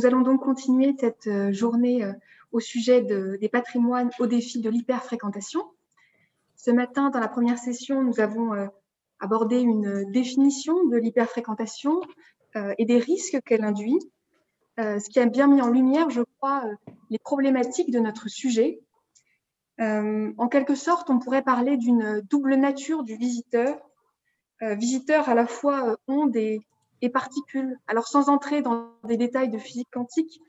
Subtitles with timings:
[0.00, 2.10] Nous allons donc continuer cette journée
[2.52, 5.62] au sujet des patrimoines au défi de l'hyperfréquentation.
[6.56, 8.70] Ce matin, dans la première session, nous avons
[9.18, 12.00] abordé une définition de l'hyperfréquentation
[12.78, 13.98] et des risques qu'elle induit,
[14.78, 16.64] ce qui a bien mis en lumière, je crois,
[17.10, 18.80] les problématiques de notre sujet.
[19.78, 23.78] en quelque sorte, on pourrait parler d'une double nature du visiteur.
[24.62, 26.62] visiteur à la fois onde et
[27.02, 27.78] et particules.
[27.86, 30.40] Alors sans entrer dans des détails de physique quantique,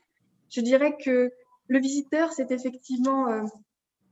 [0.50, 1.32] je dirais que
[1.68, 3.42] le visiteur, c'est effectivement euh,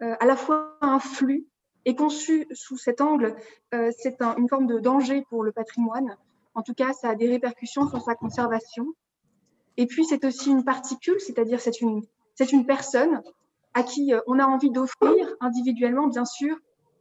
[0.02, 1.46] euh, à la fois un flux
[1.84, 3.36] et conçu sous cet angle,
[3.74, 6.16] euh, c'est une forme de danger pour le patrimoine.
[6.54, 8.86] En tout cas, ça a des répercussions sur sa conservation.
[9.76, 12.02] Et puis, c'est aussi une particule, c'est-à-dire c'est une,
[12.34, 13.22] c'est une personne
[13.74, 16.56] à qui on a envie d'offrir individuellement, bien sûr,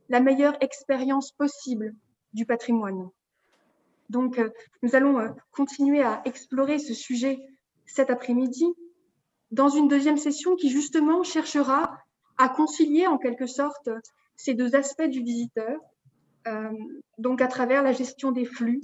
[0.08, 1.94] la meilleure expérience possible
[2.34, 3.10] du patrimoine.
[4.10, 4.50] Donc, euh,
[4.82, 7.40] nous allons euh, continuer à explorer ce sujet
[7.86, 8.66] cet après-midi
[9.52, 11.98] dans une deuxième session qui justement cherchera
[12.38, 13.90] à concilier en quelque sorte
[14.36, 15.80] ces deux aspects du visiteur,
[16.48, 16.72] euh,
[17.18, 18.82] donc à travers la gestion des flux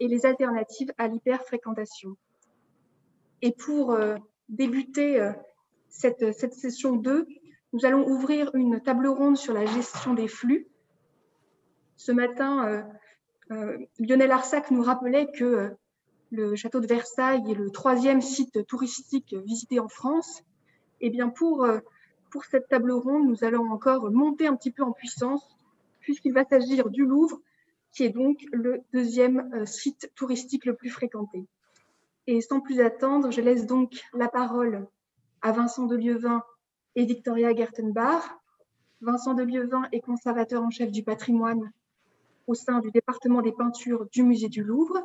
[0.00, 2.16] et les alternatives à l'hyperfréquentation.
[3.42, 3.96] Et pour
[4.48, 5.32] débuter
[5.90, 7.26] cette, cette session 2,
[7.72, 10.66] nous allons ouvrir une table ronde sur la gestion des flux.
[11.96, 12.86] Ce matin,
[13.48, 15.68] Lionel Arsac nous rappelait que euh,
[16.32, 20.40] le château de Versailles est le troisième site touristique visité en France.
[21.00, 21.78] Et eh bien pour, euh,
[22.30, 25.56] pour cette table ronde, nous allons encore monter un petit peu en puissance,
[26.00, 27.40] puisqu'il va s'agir du Louvre,
[27.92, 31.46] qui est donc le deuxième site touristique le plus fréquenté.
[32.26, 34.86] Et sans plus attendre, je laisse donc la parole
[35.42, 36.42] à Vincent de Lieuvin
[36.96, 38.24] et Victoria Gertenbach.
[39.00, 41.70] Vincent de Lieuvin est conservateur en chef du patrimoine
[42.46, 45.02] au sein du département des peintures du musée du Louvre,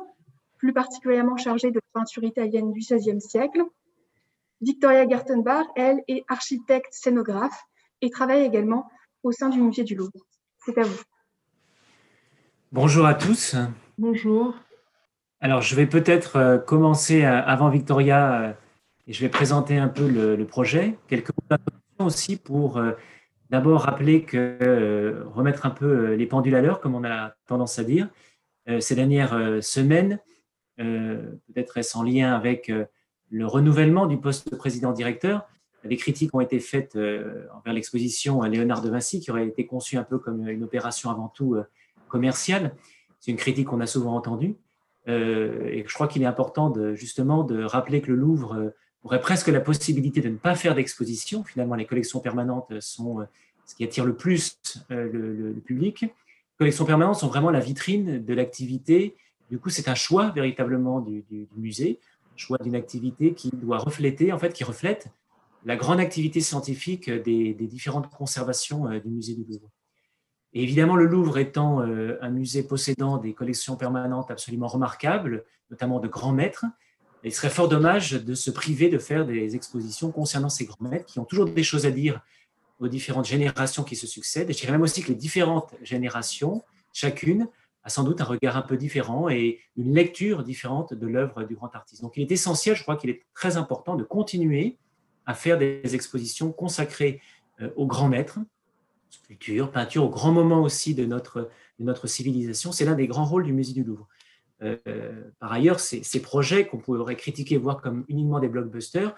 [0.58, 3.62] plus particulièrement chargée de peinture italienne du XVIe siècle.
[4.60, 7.64] Victoria Gartenbach, elle, est architecte scénographe
[8.00, 8.88] et travaille également
[9.22, 10.12] au sein du musée du Louvre.
[10.64, 11.02] C'est à vous.
[12.70, 13.56] Bonjour à tous.
[13.98, 14.54] Bonjour.
[15.40, 18.52] Alors, je vais peut-être euh, commencer euh, avant Victoria euh,
[19.08, 20.96] et je vais présenter un peu le, projet.
[21.08, 22.80] Quelques mots aussi pour
[23.52, 27.34] D'abord, rappeler que euh, remettre un peu euh, les pendules à l'heure, comme on a
[27.46, 28.08] tendance à dire,
[28.66, 30.18] euh, ces dernières semaines,
[30.78, 32.72] peut-être est-ce en lien avec
[33.30, 35.46] le renouvellement du poste de président-directeur,
[35.84, 40.02] des critiques ont été faites envers l'exposition Léonard de Vinci, qui aurait été conçue un
[40.02, 41.56] peu comme une opération avant tout
[42.08, 42.74] commerciale.
[43.20, 44.56] C'est une critique qu'on a souvent entendue.
[45.06, 48.72] et je crois qu'il est important justement de rappeler que le Louvre
[49.04, 51.44] aurait presque la possibilité de ne pas faire d'exposition.
[51.44, 53.24] Finalement, les collections permanentes sont euh,
[53.66, 54.58] ce qui attire le plus
[54.90, 56.02] euh, le, public.
[56.02, 56.10] Les
[56.58, 59.16] collections permanentes sont vraiment la vitrine de l'activité.
[59.50, 61.24] Du coup, c'est un choix véritablement du,
[61.56, 61.98] musée,
[62.32, 65.08] un choix d'une activité qui doit refléter, en fait, qui reflète
[65.64, 69.70] la grande activité scientifique des, différentes conservations euh, du musée du Louvre.
[70.54, 76.08] Et évidemment, le Louvre étant un musée possédant des collections permanentes absolument remarquables, notamment de
[76.08, 76.66] grands maîtres,
[77.24, 81.06] il serait fort dommage de se priver de faire des expositions concernant ces grands maîtres
[81.06, 82.20] qui ont toujours des choses à dire
[82.80, 84.50] aux différentes générations qui se succèdent.
[84.50, 86.62] Et je dirais même aussi que les différentes générations,
[86.92, 87.48] chacune,
[87.84, 91.54] a sans doute un regard un peu différent et une lecture différente de l'œuvre du
[91.54, 92.02] grand artiste.
[92.02, 94.76] Donc il est essentiel, je crois qu'il est très important de continuer
[95.26, 97.20] à faire des expositions consacrées
[97.60, 98.38] euh, aux grands maîtres,
[99.10, 102.72] sculpture, peinture, aux grands moments aussi de notre, de notre civilisation.
[102.72, 104.08] C'est l'un des grands rôles du musée du Louvre.
[104.62, 109.14] Euh, par ailleurs, ces, projets qu'on pourrait critiquer, voir comme uniquement des blockbusters,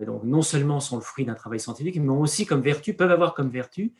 [0.00, 3.10] euh, donc non seulement sont le fruit d'un travail scientifique, mais aussi comme vertu, peuvent
[3.10, 3.92] avoir comme vertu,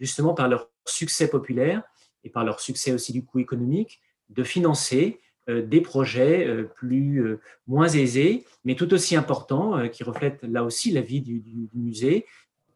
[0.00, 1.82] justement par leur succès populaire
[2.24, 4.00] et par leur succès aussi du coup économique,
[4.30, 10.64] de financer euh, des projets plus moins aisés, mais tout aussi importants, qui reflètent là
[10.64, 12.26] aussi la vie du, musée,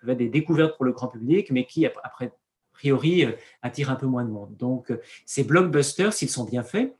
[0.01, 2.33] peuvent être des découvertes pour le grand public, mais qui après a
[2.79, 3.27] priori
[3.63, 4.55] attirent un peu moins de monde.
[4.57, 4.93] Donc
[5.25, 6.95] ces blockbusters, s'ils sont bien faits,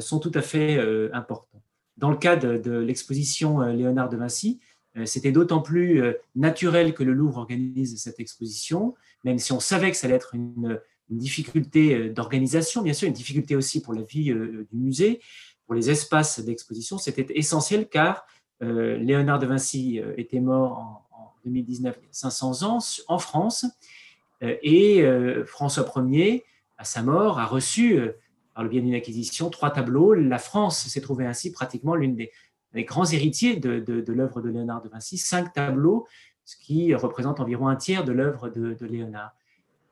[0.00, 1.62] sont tout à fait euh, importants.
[1.96, 4.60] Dans le cas de, l'exposition euh, Léonard de Vinci,
[5.04, 6.02] c'était d'autant plus
[6.36, 8.94] naturel que le Louvre organise cette exposition,
[9.24, 10.80] même si on savait que ça allait être une,
[11.10, 15.20] difficulté d'organisation, bien sûr, une difficulté aussi pour la vie du musée,
[15.66, 16.96] pour les espaces d'exposition.
[16.96, 18.26] C'était essentiel car
[18.62, 23.66] Léonard de Vinci était mort en, 2019, 500 ans, en France,
[24.40, 25.04] et
[25.44, 26.42] François Ier,
[26.78, 28.00] à sa mort, a reçu
[28.56, 30.14] par le biais d'une acquisition, trois tableaux.
[30.14, 32.32] La France s'est trouvée ainsi pratiquement l'une des,
[32.84, 36.06] grands héritiers de, de, l'œuvre de Léonard de Vinci, cinq tableaux,
[36.46, 39.32] ce qui représente environ un tiers de l'œuvre de, Léonard.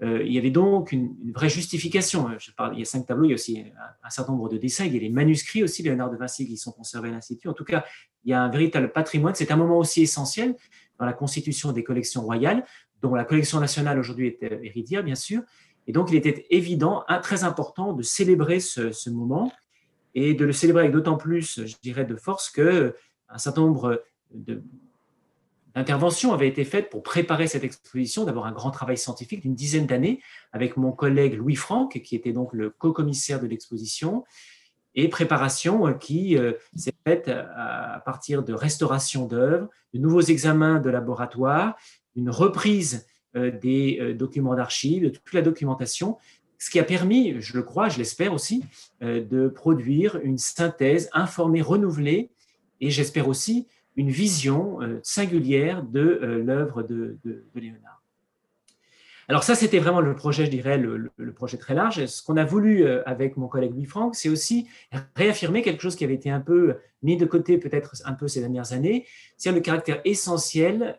[0.00, 2.30] il y avait donc une, vraie justification.
[2.38, 3.64] Je parle, il y a cinq tableaux, il y a aussi
[4.02, 6.56] un, certain nombre de dessins, il y a les manuscrits aussi, Léonard de Vinci, qui
[6.56, 7.48] sont conservés à l'Institut.
[7.48, 7.84] En tout cas,
[8.24, 9.34] il y a un véritable patrimoine.
[9.34, 10.56] C'est un moment aussi essentiel
[10.98, 12.64] dans la constitution des collections royales,
[13.02, 15.42] dont la collection nationale aujourd'hui est héritière, bien sûr.
[15.86, 19.52] Et donc, il était évident, très important, de célébrer ce, moment
[20.14, 22.94] et de le célébrer avec d'autant plus, je dirais, de force que
[23.28, 24.02] un certain nombre
[25.74, 29.86] d'interventions avaient été faites pour préparer cette exposition, d'avoir un grand travail scientifique d'une dizaine
[29.86, 30.22] d'années
[30.52, 34.24] avec mon collègue Louis Franck, qui était donc le co-commissaire de l'exposition,
[34.94, 40.88] et préparation qui euh, s'est faite à partir de restauration d'œuvres, de nouveaux examens de
[40.88, 41.74] laboratoire,
[42.14, 46.16] une reprise euh, des euh, documents d'archives, de toute la documentation,
[46.58, 48.64] ce qui a permis, je le crois, je l'espère aussi,
[49.02, 52.30] de produire une synthèse informée, renouvelée,
[52.80, 53.66] et j'espère aussi
[53.96, 56.00] une vision singulière de
[56.42, 57.18] l'œuvre de,
[57.54, 58.02] Léonard.
[59.28, 62.06] Alors ça, c'était vraiment le projet, je dirais, le, projet très large.
[62.06, 64.66] Ce qu'on a voulu avec mon collègue Louis Franck, c'est aussi
[65.16, 68.40] réaffirmer quelque chose qui avait été un peu mis de côté peut-être un peu ces
[68.40, 69.06] dernières années,
[69.36, 70.98] c'est le caractère essentiel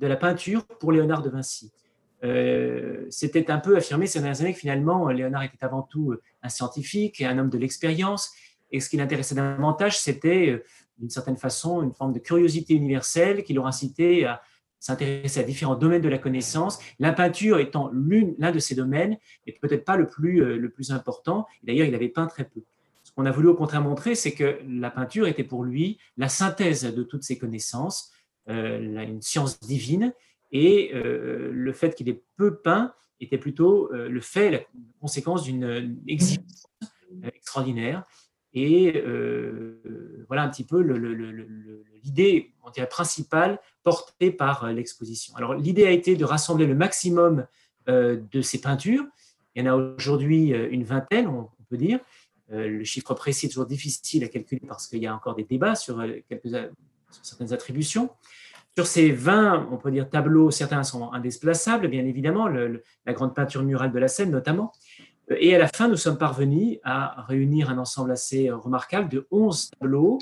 [0.00, 1.70] de la peinture pour Léonard de Vinci.
[2.24, 6.22] Euh, c'était un peu affirmé ces dernières années que finalement, Léonard était avant tout euh,
[6.42, 8.32] un scientifique et un homme de l'expérience.
[8.72, 10.64] Et ce qui l'intéressait davantage, c'était euh,
[10.98, 14.42] d'une certaine façon une forme de curiosité universelle qui l'aura incité à
[14.78, 19.52] s'intéresser à différents domaines de la connaissance, la peinture étant l'un de ces domaines, et
[19.52, 21.46] peut-être pas le plus, le plus important.
[21.62, 22.62] D'ailleurs, il avait peint très peu.
[23.02, 26.30] Ce qu'on a voulu au contraire montrer, c'est que la peinture était pour lui la
[26.30, 28.10] synthèse de toutes ces connaissances,
[28.48, 30.14] euh, une science divine,
[30.50, 34.60] et euh, le fait qu'il ait peu peint était plutôt euh, le fait, la
[35.00, 36.66] conséquence d'une exigence
[37.34, 38.04] extraordinaire.
[38.52, 39.04] Et
[40.26, 40.80] voilà un petit peu
[42.02, 42.52] l'idée
[42.90, 45.36] principale portée par l'exposition.
[45.36, 47.46] Alors l'idée a été de rassembler le maximum
[47.86, 49.04] de ces peintures.
[49.54, 52.00] Il y en a aujourd'hui une vingtaine, on, peut dire.
[52.48, 55.76] le chiffre précis est toujours difficile à calculer parce qu'il y a encore des débats
[55.76, 56.48] sur, quelques,
[57.10, 58.10] sur certaines attributions.
[58.76, 63.62] Sur ces 20, on peut dire, tableaux, certains sont indéplaçables, bien évidemment, la grande peinture
[63.62, 64.72] murale de la Seine notamment.
[65.36, 69.70] Et à la fin, nous sommes parvenus à réunir un ensemble assez remarquable de 11
[69.78, 70.18] tableaux,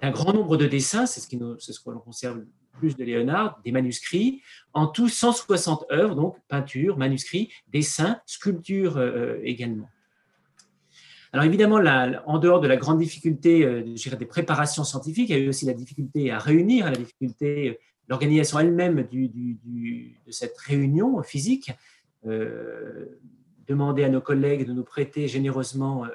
[0.00, 2.46] d'un grand nombre de dessins, c'est ce qui nous, ce que l'on conserve le
[2.78, 4.42] plus de Léonard, des manuscrits,
[4.72, 9.88] en tout 160 œuvres, donc peinture, manuscrits, dessins, sculptures euh, également.
[11.34, 11.80] Alors évidemment,
[12.26, 15.66] en dehors de la grande difficulté euh, des préparations scientifiques, il y a eu aussi
[15.66, 17.74] la difficulté à réunir, la difficulté, euh,
[18.06, 21.72] l'organisation elle-même de cette réunion physique.
[22.24, 23.18] Euh,
[23.66, 26.06] demander à nos collègues de nous prêter généreusement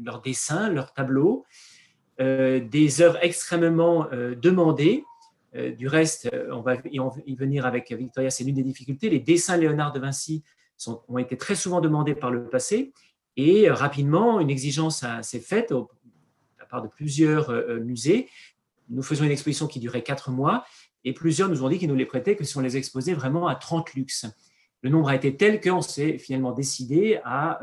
[0.00, 1.46] leurs dessins, leurs tableaux,
[2.18, 4.06] des œuvres extrêmement
[4.40, 5.02] demandées.
[5.54, 9.08] du reste, on va y venir avec Victoria, c'est l'une des difficultés.
[9.08, 10.44] Les dessins Léonard de Vinci
[11.08, 12.92] ont été très souvent demandés par le passé
[13.36, 15.84] et euh, rapidement, une exigence s'est faite de
[16.58, 18.28] la part de plusieurs euh, euh, musées.
[18.88, 20.64] Nous faisions une exposition qui durait quatre mois
[21.04, 23.46] et plusieurs nous ont dit qu'ils nous les prêtaient que si on les exposait vraiment
[23.46, 24.26] à 30 luxe.
[24.82, 27.60] Le nombre a été tel qu'on s'est finalement décidé à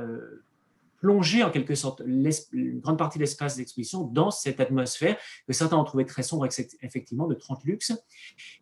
[0.99, 5.17] plonger en quelque sorte une grande partie de l'espace d'exposition dans cette atmosphère
[5.47, 6.47] que certains ont trouvé très sombre,
[6.81, 7.93] effectivement, de 30 luxe,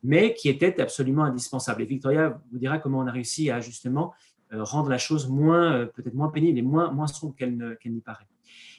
[0.03, 1.83] mais qui était absolument indispensable.
[1.83, 4.13] Et Victoria vous dira comment on a réussi à justement
[4.51, 8.27] rendre la chose moins, euh, peut-être moins pénible et moins, moins sombre qu'elle n'y paraît.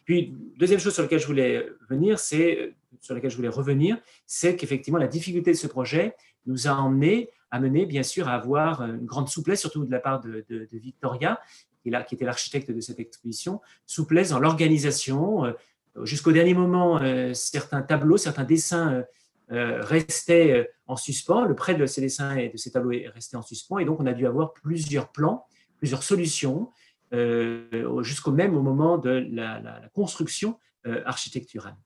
[0.04, 4.56] Puis, deuxième chose sur laquelle je voulais venir, c'est, sur laquelle je voulais revenir, c'est
[4.56, 6.14] qu'effectivement, la difficulté de ce projet
[6.46, 10.20] nous a emmené, amené, bien sûr, à avoir une grande souplesse, surtout de la part
[10.20, 11.38] de, Victoria,
[11.82, 15.44] qui, qui était l'architecte de cette exposition, souplesse dans l'organisation.
[15.44, 15.52] Euh,
[16.04, 17.00] jusqu'au dernier moment,
[17.34, 19.04] certains tableaux, certains dessins
[19.50, 21.44] restaient en suspens.
[21.44, 23.78] Le prêt de ces dessins et de ces tableaux est resté en suspens.
[23.78, 25.47] Et donc, on a dû avoir plusieurs plans
[25.78, 26.70] plusieurs solutions
[27.14, 31.76] euh, jusqu'au même au moment de la, construction euh, architecturale.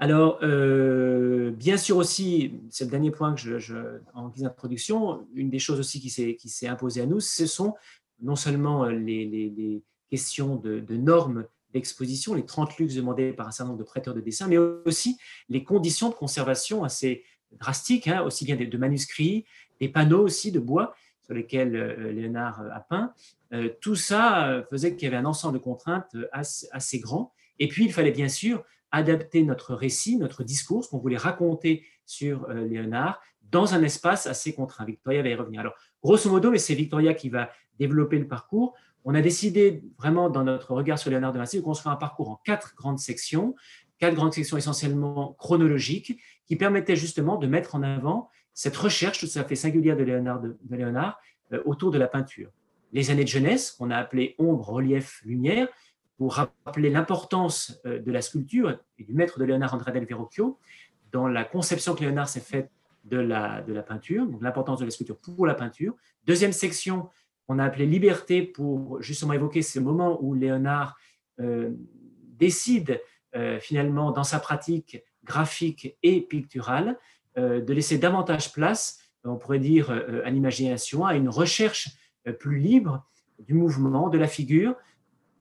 [0.00, 5.50] Alors, euh, bien sûr aussi, c'est le dernier point que je, en guise d'introduction, une
[5.50, 7.74] des choses aussi qui s'est imposée à nous, ce sont
[8.20, 13.78] non seulement les, questions de, normes d'exposition, les 30 luxe demandés par un certain nombre
[13.78, 15.16] de prêteurs de dessins, mais aussi
[15.48, 19.46] les conditions de conservation assez drastiques, hein, aussi bien de manuscrits,
[19.80, 23.12] des panneaux aussi de bois, sur lesquels euh, Léonard euh, a peint.
[23.52, 27.32] Euh, tout ça faisait qu'il y avait un ensemble de contraintes assez, grand.
[27.58, 31.84] Et puis, il fallait bien sûr adapter notre récit, notre discours, ce qu'on voulait raconter
[32.04, 34.84] sur Léonard, dans un espace assez contraint.
[34.84, 35.60] Victoria va y revenir.
[35.60, 38.74] Alors, grosso modo, mais c'est Victoria qui va développer le parcours.
[39.04, 42.30] On a décidé vraiment, dans notre regard sur Léonard de Vinci, de construire un parcours
[42.30, 43.54] en quatre grandes sections,
[43.98, 49.38] quatre grandes sections essentiellement chronologiques, qui permettaient justement de mettre en avant cette recherche tout
[49.38, 51.20] à fait singulière de Léonard, Léonard
[51.64, 52.50] autour de la peinture.
[52.92, 55.68] Les années de jeunesse, qu'on a appelées ombre, relief, lumière,
[56.16, 60.58] pour rappeler l'importance de la sculpture et du maître de Léonard André del Verrocchio
[61.10, 62.70] dans la conception que Léonard s'est faite
[63.04, 65.94] de la, peinture, donc l'importance de la sculpture pour la peinture.
[66.26, 67.08] Deuxième section,
[67.48, 70.96] on a appelé liberté pour justement évoquer ce moment où Léonard
[72.38, 73.00] décide
[73.60, 76.94] finalement dans sa pratique graphique et picturale, euh,
[77.36, 81.90] de laisser davantage place, on pourrait dire, euh, à l'imagination, à une recherche
[82.26, 83.06] euh, plus libre
[83.38, 84.74] du mouvement, de la figure,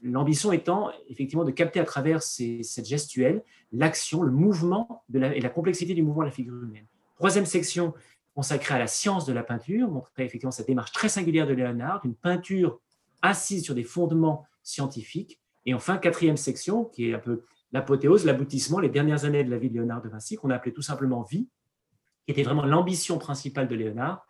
[0.02, 5.94] l'ambition étant effectivement de capter à travers cette gestuelle l'action, le mouvement et la complexité
[5.94, 6.88] du mouvement de la figure humaine.
[7.16, 7.94] Troisième section
[8.34, 12.02] consacrée à la science de la peinture, montrer effectivement cette démarche très singulière de Léonard,
[12.04, 12.80] une peinture
[13.22, 15.40] assise sur des fondements scientifiques.
[15.68, 19.60] Et enfin, quatrième section, qui est un peu l'apothéose, l'aboutissement, les dernières années de la
[19.60, 21.48] vie de Léonard de Vinci, qu'on a appelé tout simplement vie,
[22.26, 24.26] qui était vraiment l'ambition principale de Léonard.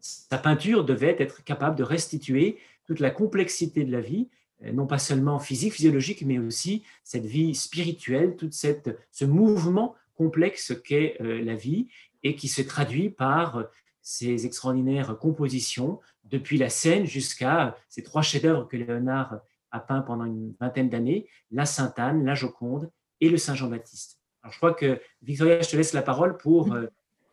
[0.00, 4.28] Sa peinture devait être capable de restituer toute la complexité de la vie,
[4.64, 9.94] euh, non pas seulement physique, physiologique, mais aussi cette vie spirituelle, tout cette, ce mouvement
[10.14, 11.88] complexe qu'est euh, la vie
[12.22, 13.64] et qui se traduit par
[14.02, 20.24] ces extraordinaires compositions, depuis la scène jusqu'à ces trois chefs-d'œuvre que Léonard a peint pendant
[20.24, 24.18] une vingtaine d'années, la Sainte-Anne, la Joconde et le Saint-Jean-Baptiste.
[24.42, 26.86] Alors, je crois que, Victoria, je te laisse la parole pour euh,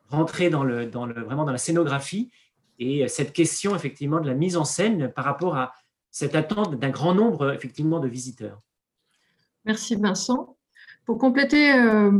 [0.09, 2.31] rentrer dans vraiment dans la scénographie
[2.79, 5.73] et cette question, effectivement, de la mise en scène par rapport à
[6.11, 8.61] cette attente d'un grand nombre, effectivement, de visiteurs.
[9.65, 10.55] Merci, Vincent.
[11.05, 12.11] Pour compléter euh,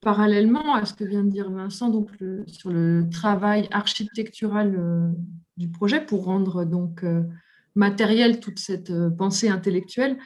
[0.00, 2.10] parallèlement à ce que vient de dire Vincent donc
[2.46, 5.08] sur le travail architectural euh,
[5.56, 7.04] du projet pour rendre donc
[7.74, 10.18] matériel toute cette euh, pensée intellectuelle,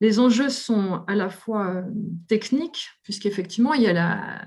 [0.00, 1.82] les enjeux sont à la fois euh,
[2.28, 4.46] techniques, puisqu'effectivement, il y a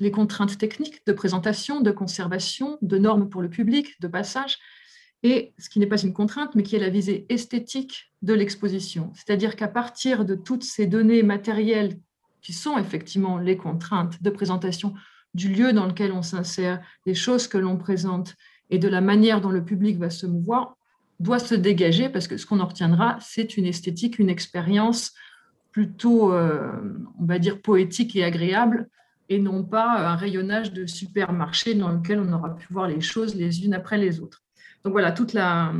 [0.00, 4.58] les contraintes techniques de présentation, de conservation, de normes pour le public, de passage,
[5.22, 9.10] et ce qui n'est pas une contrainte, mais qui est la visée esthétique de l'exposition.
[9.14, 11.98] C'est-à-dire qu'à partir de toutes ces données matérielles
[12.42, 14.94] qui sont effectivement les contraintes de présentation
[15.32, 18.34] du lieu dans lequel on s'insère, des choses que l'on présente
[18.70, 20.76] et de la manière dont le public va se mouvoir,
[21.20, 25.12] doit se dégager parce que ce qu'on en retiendra, c'est une esthétique, une expérience
[25.72, 26.70] plutôt, euh,
[27.18, 28.88] on va dire, poétique et agréable
[29.28, 33.34] et non pas un rayonnage de supermarché dans lequel on aura pu voir les choses
[33.34, 34.42] les unes après les autres.
[34.84, 35.72] Donc voilà, toute la,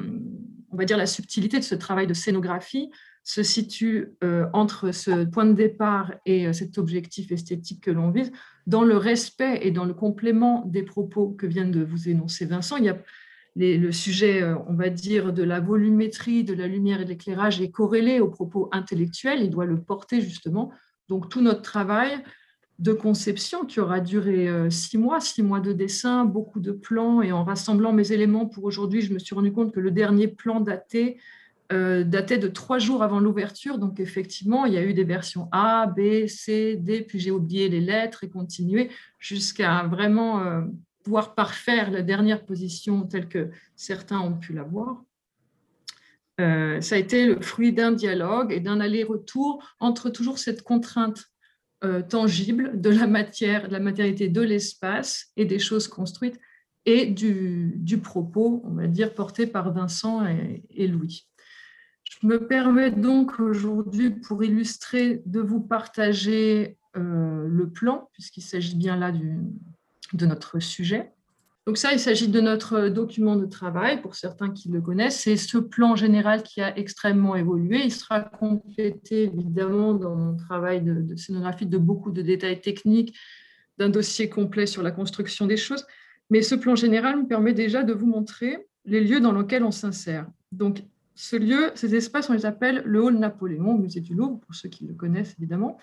[0.70, 2.90] on va dire, la subtilité de ce travail de scénographie
[3.22, 8.10] se situe euh, entre ce point de départ et euh, cet objectif esthétique que l'on
[8.10, 8.32] vise,
[8.66, 12.76] dans le respect et dans le complément des propos que vient de vous énoncer Vincent.
[12.76, 12.98] Il y a
[13.56, 17.60] le sujet, euh, on va dire, de la volumétrie, de la lumière et de l'éclairage
[17.62, 20.70] est corrélé au propos intellectuel, il doit le porter justement.
[21.08, 22.22] Donc tout notre travail
[22.78, 27.22] de conception qui aura duré euh, six mois, six mois de dessin, beaucoup de plans,
[27.22, 30.28] et en rassemblant mes éléments pour aujourd'hui, je me suis rendu compte que le dernier
[30.28, 31.18] plan daté
[31.72, 33.78] euh, datait de trois jours avant l'ouverture.
[33.78, 37.68] Donc effectivement, il y a eu des versions A, B, C, D, puis j'ai oublié
[37.68, 40.64] les lettres et continué jusqu'à vraiment
[41.04, 45.04] pouvoir parfaire la dernière position telle que certains ont pu la voir.
[46.40, 51.30] Euh, ça a été le fruit d'un dialogue et d'un aller-retour entre toujours cette contrainte
[51.84, 56.40] euh, tangible de la matière, de la matérialité de l'espace et des choses construites
[56.86, 60.24] et du, propos, on va dire, porté par Vincent
[60.70, 61.26] et, Louis.
[62.04, 68.76] Je me permets donc aujourd'hui, pour illustrer, de vous partager euh, le plan, puisqu'il s'agit
[68.76, 71.10] bien là de notre sujet.
[71.66, 75.20] Donc ça, il s'agit de notre document de travail, pour certains qui le connaissent.
[75.20, 77.80] C'est ce plan général qui a extrêmement évolué.
[77.84, 83.16] Il sera complété évidemment dans mon travail de, scénographie de beaucoup de détails techniques,
[83.78, 85.86] d'un dossier complet sur la construction des choses.
[86.28, 89.70] Mais ce plan général me permet déjà de vous montrer les lieux dans lesquels on
[89.70, 90.26] s'insère.
[90.52, 94.38] Donc ce lieu, ces espaces, on les appelle le Hall Napoléon, au musée du Louvre,
[94.40, 95.78] pour ceux qui le connaissent évidemment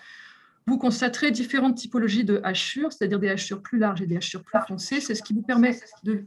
[0.66, 4.58] vous constaterez différentes typologies de hachures, c'est-à-dire des hachures plus larges et des hachures plus
[4.66, 5.00] foncées.
[5.00, 6.24] C'est ce qui vous permet de,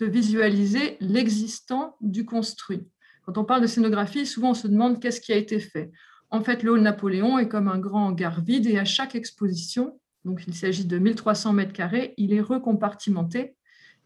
[0.00, 2.86] visualiser l'existant du construit.
[3.24, 5.90] Quand on parle de scénographie, souvent on se demande qu'est-ce qui a été fait.
[6.30, 9.98] En fait, le hall Napoléon est comme un grand hangar vide et à chaque exposition,
[10.24, 13.56] donc il s'agit de 1300 mètres carrés, il est recompartimenté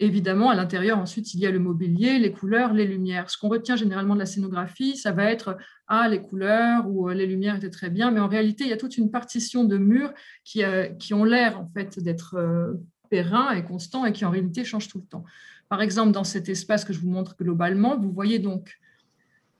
[0.02, 3.30] Évidemment, à l'intérieur, ensuite, il y a le mobilier, les couleurs, les lumières.
[3.30, 5.56] Ce qu'on retient généralement de la scénographie, ça va être
[5.86, 8.72] ah, les couleurs ou euh, les lumières étaient très bien, mais en réalité, il y
[8.72, 12.74] a toute une partition de murs qui, euh, ont l'air en fait d'être euh,
[13.12, 15.22] et constants et qui en réalité changent tout le temps.
[15.68, 18.80] Par exemple, dans cet espace que je vous montre globalement, vous voyez donc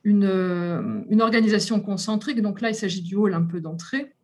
[0.02, 2.42] une, une organisation concentrique.
[2.42, 4.16] Donc là, il s'agit du hall un peu d'entrée,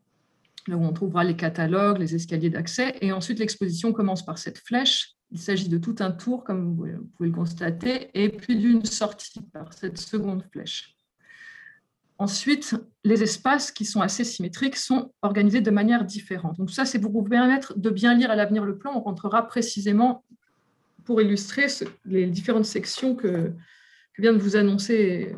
[0.66, 2.96] où on trouvera les catalogues, les escaliers d'accès.
[3.02, 7.06] Et ensuite, l'exposition commence par cette flèche Il s'agit de tout un tour, comme vous
[7.16, 10.96] pouvez le constater, et puis d'une sortie par cette seconde flèche.
[12.20, 16.56] Ensuite, les espaces qui sont assez symétriques sont organisés de manière différente.
[16.58, 18.92] Donc ça, c'est pour vous permettre de bien lire à l'avenir le plan.
[18.96, 20.24] On rentrera précisément
[21.04, 21.66] pour illustrer
[22.04, 23.52] les différentes sections que,
[24.18, 25.36] vient de vous annoncer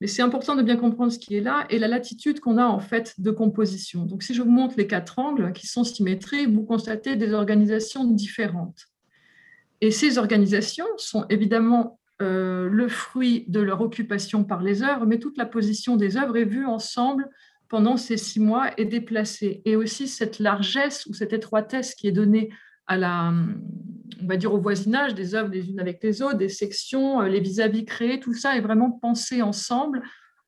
[0.00, 2.66] Mais c'est important de bien comprendre ce qui est là et la latitude qu'on a
[2.66, 4.04] en fait de composition.
[4.04, 8.04] Donc si je vous montre les quatre angles qui sont symétriques, vous constatez des organisations
[8.04, 8.86] différentes.
[9.80, 15.18] Et ces organisations sont évidemment euh, le fruit de leur occupation par les œuvres, mais
[15.18, 17.28] toute la position des œuvres est vue ensemble
[17.68, 19.62] pendant ces six mois et déplacée.
[19.64, 22.50] Et aussi cette largesse ou cette étroitesse qui est donnée
[22.86, 23.32] à la,
[24.22, 27.28] on va dire au voisinage des œuvres les unes avec les autres, des sections, euh,
[27.28, 30.02] les vis-à-vis créés, tout ça est vraiment pensé ensemble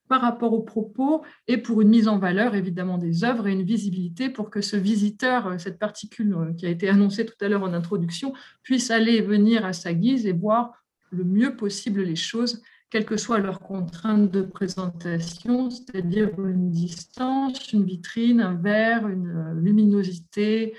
[0.09, 3.63] par rapport aux propos et pour une mise en valeur évidemment des œuvres et une
[3.63, 7.63] visibilité pour que ce visiteur, euh, cette particule qui a été annoncée tout à l'heure
[7.63, 10.73] en introduction, puisse aller venir à sa guise et voir
[11.11, 17.73] le mieux possible les choses, quelles que soient leurs contraintes de présentation, c'est-à-dire une distance,
[17.73, 20.75] une vitrine, un verre, une euh, luminosité,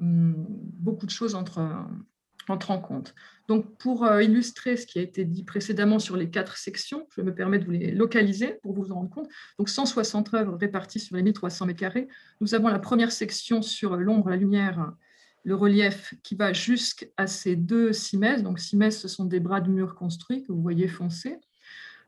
[0.00, 1.86] beaucoup de choses entrent,
[2.48, 3.14] en compte.
[3.48, 7.22] Donc, pour euh, illustrer ce qui a été dit précédemment sur les quatre sections, je
[7.22, 9.28] me permets de vous les localiser pour vous en rendre compte.
[9.58, 12.08] Donc, 160 œuvres réparties sur les 1300 mètres carrés.
[12.40, 14.92] Nous avons la première section sur l'ombre, la lumière,
[15.44, 18.42] le relief qui va jusqu'à ces deux cimaises.
[18.42, 21.38] Donc, cimaises, ce sont des bras de mur construits que vous voyez foncés.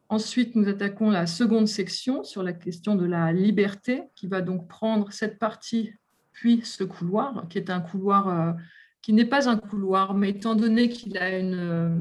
[0.08, 4.68] Ensuite, nous attaquons la seconde section sur la question de la liberté, qui va donc
[4.68, 5.94] prendre cette partie,
[6.42, 8.52] puis ce couloir, qui est un couloir euh,
[9.00, 11.94] qui n'est pas un couloir, mais étant donné qu'il a une, euh,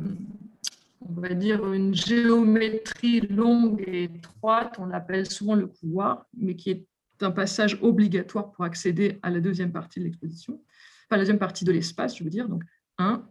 [1.07, 6.71] on va dire, une géométrie longue et étroite, on l'appelle souvent le couloir, mais qui
[6.71, 6.87] est
[7.21, 10.59] un passage obligatoire pour accéder à la deuxième partie de l'exposition
[11.11, 12.47] la deuxième partie de l'espace, je veux dire.
[12.47, 12.63] Donc,
[12.97, 13.27] un,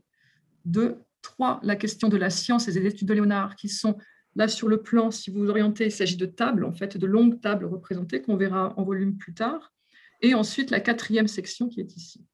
[0.65, 3.97] deux, trois, la question de la science et des études de Léonard qui sont
[4.37, 7.07] là sur le plan, si vous vous orientez, il s'agit de tables, en fait, de
[7.07, 9.73] longues tables représentées qu'on verra en volume plus tard.
[10.23, 12.25] Et ensuite, la quatrième section qui est ici.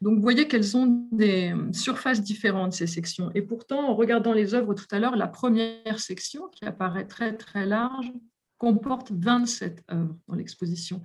[0.00, 3.30] Donc, vous voyez qu'elles ont des surfaces différentes, ces sections.
[3.34, 7.34] Et pourtant, en regardant les œuvres tout à l'heure, la première section, qui apparaît très,
[7.36, 8.12] très large,
[8.58, 11.00] comporte 27 œuvres dans l'exposition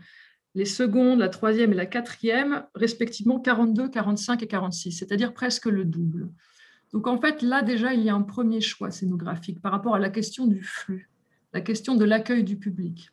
[0.55, 5.85] les secondes, la troisième et la quatrième, respectivement 42, 45 et 46, c'est-à-dire presque le
[5.85, 6.29] double.
[6.91, 9.99] Donc en fait, là déjà, il y a un premier choix scénographique par rapport à
[9.99, 11.09] la question du flux,
[11.53, 13.09] la question de l'accueil du public.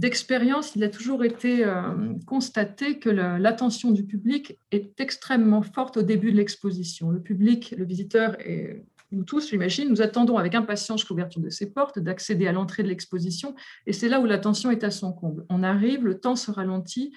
[0.00, 6.02] D'expérience, il a toujours été euh, constaté que l'attention du public est extrêmement forte au
[6.02, 7.10] début de l'exposition.
[7.10, 8.82] Le public, le visiteur est
[9.12, 12.88] nous tous, j'imagine, nous attendons avec impatience l'ouverture de ces portes, d'accéder à l'entrée de
[12.88, 13.54] l'exposition,
[13.86, 15.44] et c'est là où l'attention est à son comble.
[15.50, 17.12] On arrive, le temps se ralentit,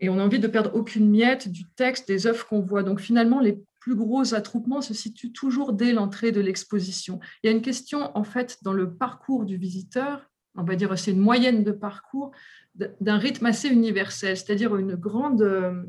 [0.00, 2.82] et on a envie de perdre aucune miette du texte, des œuvres qu'on voit.
[2.82, 7.18] Donc finalement, les plus gros attroupements se situent toujours dès l'entrée de l'exposition.
[7.42, 10.96] Il y a une question, en fait, dans le parcours du visiteur, on va dire
[10.98, 12.32] c'est une moyenne de parcours,
[12.74, 15.82] d'un rythme assez universel, c'est-à-dire une grande euh,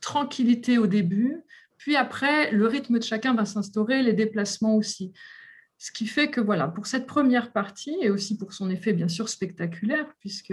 [0.00, 1.42] tranquillité au début,
[1.80, 5.14] puis après, le rythme de chacun va s'instaurer, les déplacements aussi.
[5.78, 9.08] Ce qui fait que voilà, pour cette première partie, et aussi pour son effet bien
[9.08, 10.52] sûr spectaculaire, puisque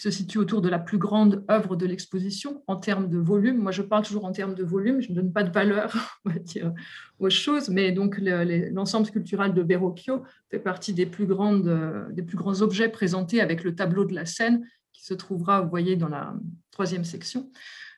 [0.00, 3.58] se situe autour de la plus grande œuvre de l'exposition en termes de volume.
[3.58, 6.20] Moi, je parle toujours en termes de volume, je ne donne pas de valeur
[7.18, 12.36] aux choses, mais donc l'ensemble sculptural de Verrocchio fait partie des plus, grandes, des plus
[12.36, 16.08] grands objets présentés avec le tableau de la scène qui se trouvera, vous voyez, dans
[16.08, 16.34] la
[16.70, 17.50] troisième section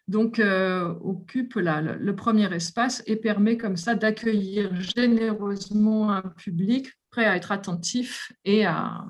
[0.09, 7.27] donc euh, occupe le premier espace et permet comme ça d'accueillir généreusement un public prêt
[7.27, 9.05] à être attentif et à,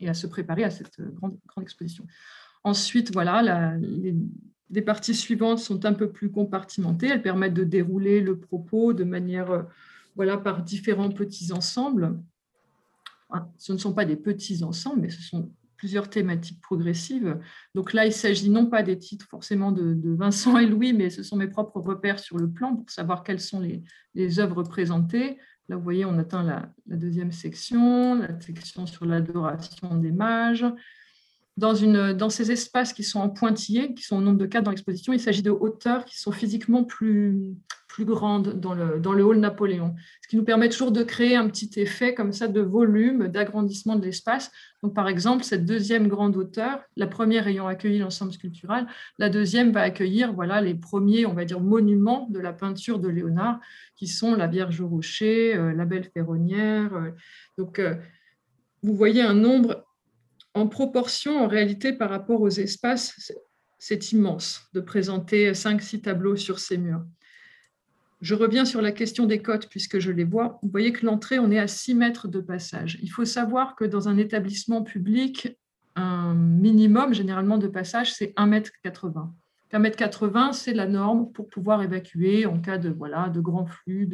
[0.00, 2.06] et à se préparer à cette grande, grande exposition.
[2.64, 7.08] Ensuite, voilà, les, parties suivantes sont un peu plus compartimentées.
[7.08, 9.62] Elles permettent de dérouler le propos de manière, euh,
[10.16, 12.18] voilà, par différents petits ensembles.
[13.58, 17.38] Ce ne sont pas des petits ensembles, mais ce sont plusieurs thématiques progressives.
[17.74, 21.22] Donc là, il s'agit non pas des titres forcément de, Vincent et Louis, mais ce
[21.22, 25.38] sont mes propres repères sur le plan pour savoir quelles sont les, œuvres présentées.
[25.68, 30.64] Là, vous voyez, on atteint la, deuxième section, la section sur l'adoration des mages.
[31.58, 35.12] Dans, ces espaces qui sont en pointillés, qui sont au nombre de quatre dans l'exposition,
[35.12, 37.56] il s'agit de hauteurs qui sont physiquement plus,
[37.88, 41.34] plus grande dans le, dans le hall Napoléon, ce qui nous permet toujours de créer
[41.34, 44.52] un petit effet comme ça de volume, d'agrandissement de l'espace.
[44.84, 48.86] Donc, par exemple, cette deuxième grande hauteur, la première ayant accueilli l'ensemble sculptural,
[49.18, 53.08] la deuxième va accueillir voilà, les premiers, on va dire, monuments de la peinture de
[53.08, 53.58] Léonard,
[53.96, 56.94] qui sont la Vierge au Rocher, euh, la Belle Ferronnière.
[56.94, 57.10] Euh.
[57.56, 57.96] donc, euh,
[58.84, 59.87] vous voyez un nombre
[60.58, 63.32] en proportion, en réalité, par rapport aux espaces,
[63.78, 67.04] c'est immense de présenter cinq, six tableaux sur ces murs.
[68.20, 70.58] je reviens sur la question des cotes puisque je les vois.
[70.62, 72.98] Vous voyez que l'entrée, on est à 6 mètres de passage.
[73.00, 75.56] Il faut savoir que dans un établissement public,
[75.94, 79.32] un minimum généralement de passage, c'est 1 mètre 80.
[79.72, 84.06] 1 mètre 80, c'est la norme pour pouvoir évacuer en cas de, voilà, de flux,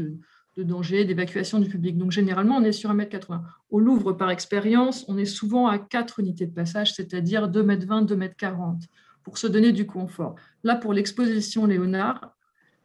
[0.56, 1.98] de danger, d'évacuation du public.
[1.98, 3.42] Donc généralement, on est sur 1 mètre 80.
[3.70, 7.86] Au Louvre, par expérience, on est souvent à 4 unités de passage, c'est-à-dire 2 mètres
[7.86, 8.82] 20, 2 mètres 40,
[9.22, 10.36] pour se donner du confort.
[10.62, 12.34] Là, pour l'exposition Léonard,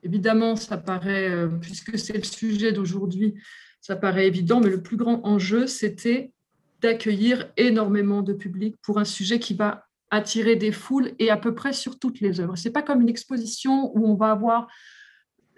[0.04, 3.36] Évidemment, ça paraît, euh, puisque c'est le sujet d'aujourd'hui,
[3.82, 6.32] ça paraît évident, mais le plus grand enjeu, c'était
[6.82, 11.54] d'accueillir énormément de public pour un sujet qui va attirer des foules et à peu
[11.54, 12.56] près sur toutes les œuvres.
[12.56, 14.68] Ce n'est pas comme une exposition où on va avoir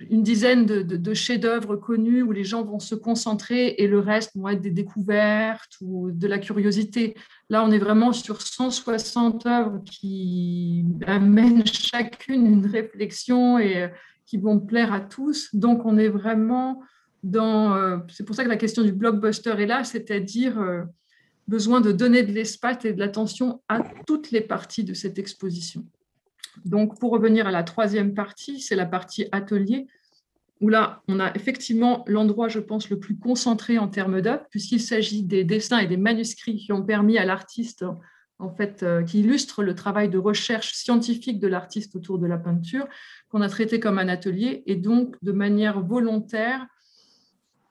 [0.10, 4.48] une dizaine de, chefs-d'œuvre connus où les gens vont se concentrer et le reste vont
[4.50, 7.16] être des découvertes ou de la curiosité.
[7.50, 13.90] Là, on est vraiment sur 160 œuvres qui amènent chacune une réflexion et
[14.26, 15.54] qui vont plaire à tous.
[15.54, 16.82] Donc, on est vraiment
[17.24, 17.76] dans...
[17.76, 20.84] Euh, c'est pour ça que la question du blockbuster est là, c'est-à-dire euh,
[21.48, 25.86] besoin de donner de l'espace et de l'attention à toutes les parties de cette exposition.
[26.66, 29.88] Donc, pour revenir à la troisième partie, c'est la partie atelier,
[30.60, 34.82] où là, on a effectivement l'endroit, je pense, le plus concentré en termes d'œuvres, puisqu'il
[34.82, 37.84] s'agit des dessins et des manuscrits qui ont permis à l'artiste,
[38.38, 42.38] en fait, euh, qui illustrent le travail de recherche scientifique de l'artiste autour de la
[42.38, 42.88] peinture,
[43.30, 44.64] qu'on a traité comme un atelier.
[44.68, 46.66] Et donc, de manière volontaire,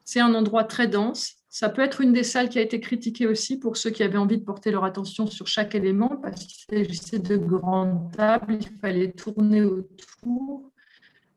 [0.05, 1.35] c'est un endroit très dense.
[1.51, 4.19] Ça peut être une des salles qui a été critiquée aussi pour ceux qui avaient
[4.19, 8.69] envie de porter leur attention sur chaque élément, parce qu'il s'agissait de grandes tables, il
[8.79, 10.71] fallait tourner autour.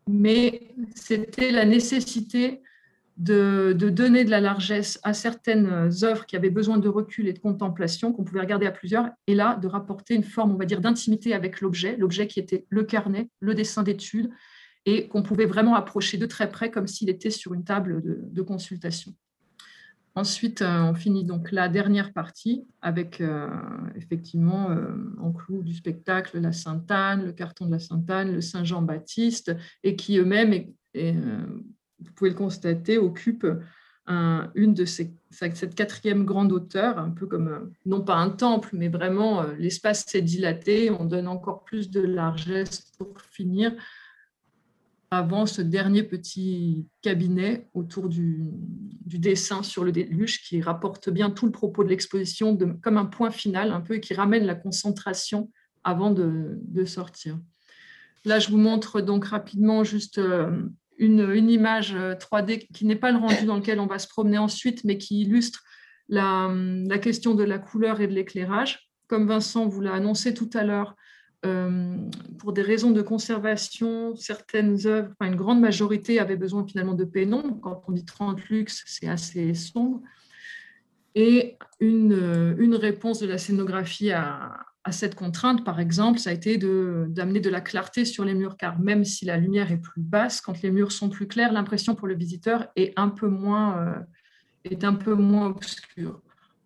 [0.07, 2.61] Mais c'était la nécessité
[3.17, 7.39] de, donner de la largesse à certaines œuvres qui avaient besoin de recul et de
[7.39, 10.81] contemplation, qu'on pouvait regarder à plusieurs, et là, de rapporter une forme, on va dire,
[10.81, 14.29] d'intimité avec l'objet, l'objet qui était le carnet, le dessin d'étude,
[14.85, 18.41] et qu'on pouvait vraiment approcher de très près comme s'il était sur une table de,
[18.41, 19.13] consultation.
[20.15, 23.49] Ensuite, euh, on finit donc la dernière partie avec euh,
[23.95, 29.55] effectivement euh, en clou du spectacle la Sainte-Anne, le carton de la Sainte-Anne, le Saint-Jean-Baptiste,
[29.83, 33.47] et qui eux-mêmes vous pouvez le constater, occupe
[34.07, 38.89] une de ces, cette quatrième grande hauteur, un peu comme, non pas un temple, mais
[38.89, 43.73] vraiment l'espace s'est dilaté, on donne encore plus de largesse pour finir
[45.13, 48.43] avant ce dernier petit cabinet autour du,
[49.05, 53.29] dessin sur le déluge qui rapporte bien tout le propos de l'exposition comme un point
[53.29, 55.51] final un peu et qui ramène la concentration
[55.83, 57.37] avant de, sortir.
[58.25, 60.63] Là, je vous montre donc rapidement juste euh,
[60.97, 64.37] une, image 3D euh, qui n'est pas le rendu dans lequel on va se promener
[64.37, 65.63] ensuite, mais qui illustre
[66.09, 66.49] la,
[67.01, 68.89] question de la couleur et de l'éclairage.
[69.07, 70.95] Comme Vincent vous l'a annoncé tout à l'heure,
[71.45, 71.97] euh,
[72.39, 77.05] pour des raisons de conservation, certaines œuvres, enfin une grande majorité avaient besoin finalement de
[77.05, 77.59] pénombre.
[77.61, 80.01] Quand on dit 30 luxe, c'est assez sombre.
[81.15, 86.33] Et une, une réponse de la scénographie à, à cette contrainte, par exemple, ça a
[86.33, 90.01] été d'amener de, la clarté sur les murs, car même si la lumière est plus
[90.01, 93.77] basse, quand les murs sont plus clairs, l'impression pour le visiteur est un peu moins,
[93.79, 93.99] euh,
[94.65, 96.21] est un peu moins obscure.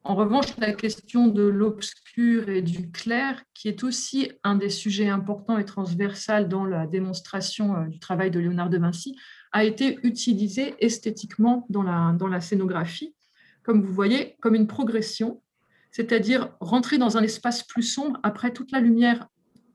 [0.08, 5.10] En revanche, la question de l'obscur et du clair, qui est aussi un des sujets
[5.10, 9.18] importants et transversal dans la démonstration euh, du travail de Léonard de Vinci,
[9.52, 13.16] a été utilisée esthétiquement dans la, scénographie,
[13.64, 15.42] comme vous voyez, comme une progression
[15.92, 19.28] c'est-à-dire rentrer dans un espace plus sombre après toute la lumière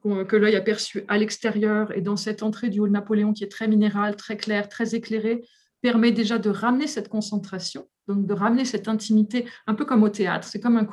[0.02, 1.94] que l'œil a perçue à l'extérieur.
[1.96, 5.42] Et dans cette entrée du hall Napoléon qui est très minérale, très claire, très éclairée,
[5.82, 10.08] permet déjà de ramener cette concentration, donc de ramener cette intimité, un peu comme au
[10.08, 10.86] théâtre, c'est comme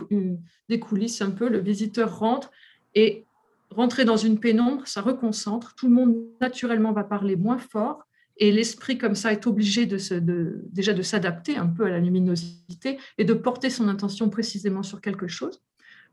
[0.69, 2.51] des coulisses un peu, le visiteur rentre
[2.95, 3.25] et
[3.71, 8.05] rentrer dans une pénombre, ça reconcentre, tout le monde naturellement va parler moins fort,
[8.37, 11.99] et l'esprit, comme ça, est obligé de, se, déjà de s'adapter un peu à la
[11.99, 15.61] luminosité et de porter son intention précisément sur quelque chose,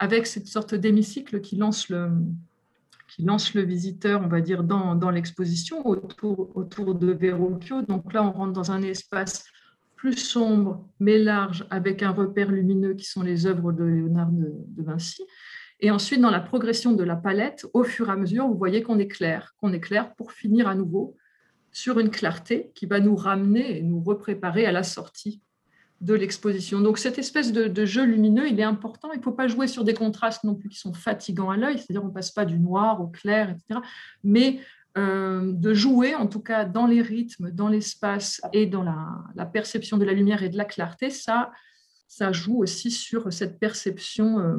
[0.01, 2.11] avec cette sorte d'hémicycle qui lance le,
[3.09, 7.83] qui lance le visiteur, on va dire, dans, dans l'exposition autour, autour de Verrocchio.
[7.83, 9.45] Donc là, on rentre dans un espace
[9.97, 14.53] plus sombre, mais large, avec un repère lumineux qui sont les œuvres de Léonard de,
[14.77, 15.25] Vinci.
[15.81, 18.83] Et ensuite, dans la progression de la palette, au fur et à mesure, vous voyez
[18.83, 21.17] qu'on est clair, qu'on est clair pour finir à nouveau
[21.73, 25.43] sur une clarté qui va nous ramener et nous repréparer à la sortie
[26.01, 26.81] de l'exposition.
[26.81, 29.13] Donc cette espèce de, jeu lumineux, il est important.
[29.13, 31.79] Il ne faut pas jouer sur des contrastes non plus qui sont fatigants à l'œil,
[31.79, 33.81] c'est-à-dire on ne passe pas du noir au clair, etc.
[34.23, 34.61] Mais
[34.97, 39.99] euh, de jouer, en tout cas dans les rythmes, dans l'espace et dans la, perception
[39.99, 41.53] de la lumière et de la clarté, ça,
[42.09, 44.57] ça joue aussi sur cette perception euh,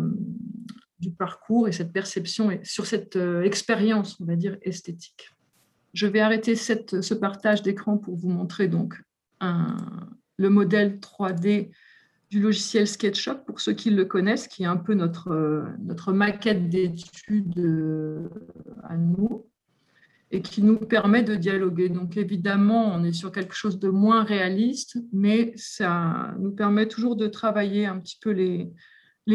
[0.99, 5.31] du parcours et cette perception, sur cette euh, expérience, on va dire, esthétique.
[5.95, 9.01] Je vais arrêter ce partage d'écran pour vous montrer donc
[9.41, 11.71] le modèle 3D
[12.29, 16.69] du logiciel SketchUp, pour ceux qui le connaissent, qui est un peu notre, notre maquette
[16.69, 17.57] d'études
[18.83, 19.47] à nous
[20.31, 21.89] et qui nous permet de dialoguer.
[21.89, 27.15] Donc évidemment, on est sur quelque chose de moins réaliste, mais ça nous permet toujours
[27.15, 28.73] de travailler un petit peu les,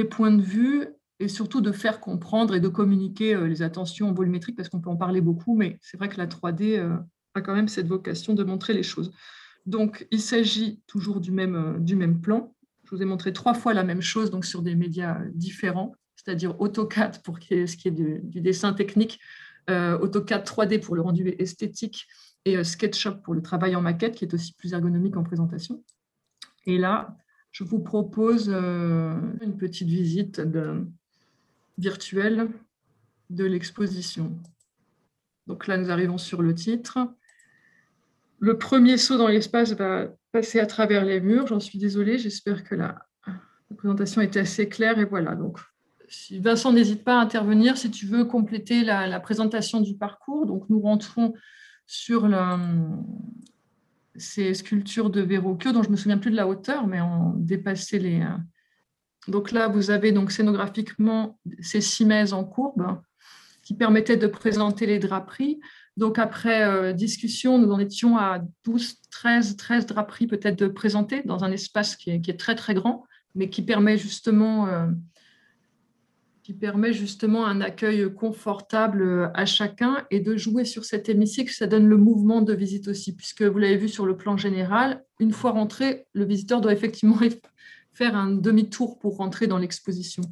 [0.05, 0.87] points de vue
[1.19, 4.91] et surtout de faire comprendre et de communiquer euh, les attentions volumétriques, parce qu'on peut
[4.91, 6.97] en parler beaucoup, mais c'est vrai que la 3D euh,
[7.35, 9.13] a quand même cette vocation de montrer les choses.
[9.65, 12.53] Donc, il s'agit toujours du même, du même plan,
[12.93, 16.61] je vous ai montré trois fois la même chose donc sur des médias différents, c'est-à-dire
[16.61, 22.07] AutoCAD pour ce qui est du, dessin technique, euh, AutoCAD 3D pour le rendu esthétique
[22.45, 25.83] et euh, SketchUp pour le travail en maquette qui est aussi plus ergonomique en présentation.
[26.67, 27.17] Et là,
[27.51, 30.41] je vous propose euh, une petite visite
[31.79, 32.49] virtuelle
[33.31, 34.39] de l'exposition.
[35.47, 36.99] Donc là, nous arrivons sur le titre.
[38.39, 41.47] Le premier saut dans l'espace va passer à travers les murs.
[41.47, 43.07] J'en suis désolée, j'espère que la,
[43.77, 44.99] présentation était assez claire.
[44.99, 45.59] Et voilà, donc
[46.33, 50.47] Vincent, n'hésite pas à intervenir si tu veux compléter la, présentation du parcours.
[50.47, 51.35] Donc nous rentrons
[51.87, 52.29] sur
[54.17, 57.33] ces sculptures de Verrocchio, dont je ne me souviens plus de la hauteur, mais on
[57.37, 58.27] dépassait les...
[59.29, 63.01] Donc là, vous avez donc scénographiquement ces cimaises en courbe
[63.63, 65.61] qui permettaient de présenter les draperies.
[65.97, 71.23] Donc, après euh, discussion, nous en étions à 12, 13, 13 draperies peut-être de présenter
[71.25, 74.87] dans un espace qui est, très, très grand, mais qui permet justement, euh,
[76.43, 81.53] qui permet justement un accueil confortable euh, à chacun et de jouer sur cet hémicycle.
[81.53, 85.05] Ça donne le mouvement de visite aussi, puisque vous l'avez vu sur le plan général,
[85.21, 87.19] une fois rentré, le visiteur doit effectivement
[87.93, 90.23] faire un demi-tour pour rentrer dans l'exposition.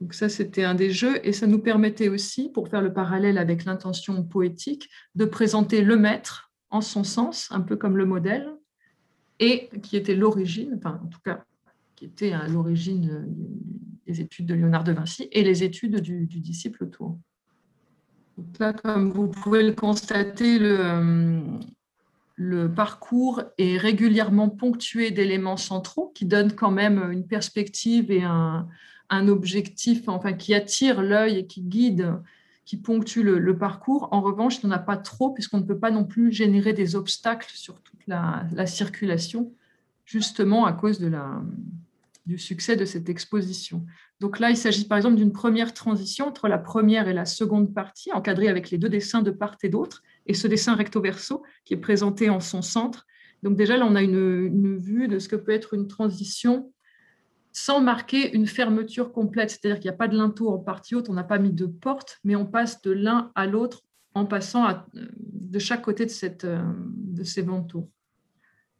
[0.00, 3.38] Donc ça, c'était un des jeux et ça nous permettait aussi, pour faire le parallèle
[3.38, 8.50] avec l'intention poétique, de présenter le maître en son sens, un peu comme le modèle,
[9.38, 11.44] et qui était l'origine, enfin en tout cas,
[11.94, 13.26] qui était à l'origine
[14.06, 17.18] des études de Léonard de Vinci et les études du, disciple autour.
[18.38, 21.42] Donc là, comme vous pouvez le constater, le,
[22.36, 28.68] le parcours est régulièrement ponctué d'éléments centraux qui donnent quand même une perspective et un,
[29.10, 32.14] un objectif enfin, qui attire l'œil et qui guide,
[32.64, 34.08] qui ponctue le, parcours.
[34.12, 36.72] En revanche, il n'y en a pas trop puisqu'on ne peut pas non plus générer
[36.72, 39.52] des obstacles sur toute la, circulation,
[40.04, 41.42] justement à cause de la,
[42.26, 43.86] du succès de cette exposition.
[44.20, 47.72] Donc là, il s'agit par exemple d'une première transition entre la première et la seconde
[47.72, 51.74] partie, encadrée avec les deux dessins de part et d'autre, et ce dessin recto-verso qui
[51.74, 53.06] est présenté en son centre.
[53.42, 56.72] Donc déjà, là, on a une, vue de ce que peut être une transition
[57.52, 61.08] sans marquer une fermeture complète, c'est-à-dire qu'il n'y a pas de linteau en partie haute,
[61.08, 63.82] on n'a pas mis de porte, mais on passe de l'un à l'autre
[64.14, 67.90] en passant de chaque côté de, cette, euh, de ces vantaux.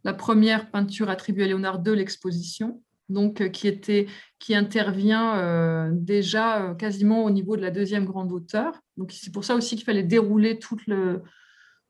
[0.05, 4.07] La première peinture attribuée à Léonard de l'exposition, donc euh, qui, était,
[4.39, 8.81] qui intervient euh, déjà quasiment au niveau de la deuxième grande hauteur.
[8.97, 11.23] Donc c'est pour ça aussi qu'il fallait dérouler tout le,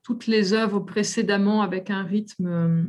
[0.03, 2.83] toutes les œuvres précédemment avec un rythme euh,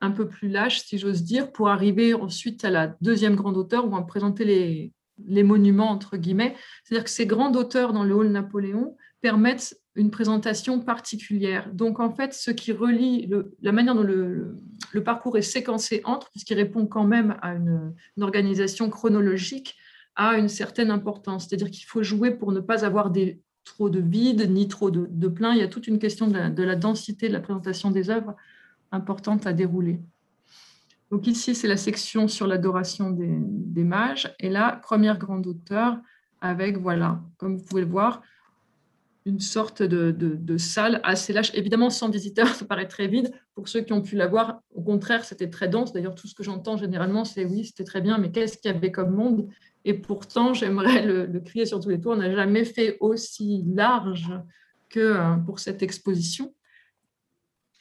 [0.00, 3.86] un peu plus lâche, si j'ose dire, pour arriver ensuite à la deuxième grande hauteur
[3.86, 4.92] où on présenter les,
[5.26, 6.54] les monuments, entre guillemets.
[6.84, 11.72] C'est-à-dire que ces grandes hauteurs dans le hall Napoléon permettent une présentation particulière.
[11.72, 13.28] Donc, en fait, ce qui relie
[13.60, 14.56] la manière dont le,
[15.04, 19.76] parcours est séquencé entre, puisqu'il répond quand même à une, organisation chronologique,
[20.16, 21.46] a une certaine importance.
[21.48, 25.28] C'est-à-dire qu'il faut jouer pour ne pas avoir des trop de vide ni trop de,
[25.28, 25.52] plein.
[25.52, 28.34] Il y a toute une question de la, densité de la présentation des œuvres
[28.92, 30.00] importante à dérouler.
[31.10, 34.32] Donc ici, c'est la section sur l'adoration des, mages.
[34.38, 35.98] Et là, première grande hauteur
[36.40, 38.22] avec, voilà, comme vous pouvez le voir,
[39.26, 41.52] une sorte de, salle assez lâche.
[41.54, 43.32] Évidemment, sans visiteurs, ça paraît très vide.
[43.54, 45.92] Pour ceux qui ont pu la voir, au contraire, c'était très dense.
[45.92, 48.74] D'ailleurs, tout ce que j'entends généralement, c'est oui, c'était très bien, mais qu'est-ce qu'il y
[48.74, 49.48] avait comme monde?
[49.84, 54.30] Et pourtant, j'aimerais le, crier sur tous les tours, on n'a jamais fait aussi large
[54.88, 56.54] que euh, pour cette exposition.